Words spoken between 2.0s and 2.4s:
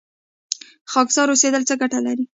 لري؟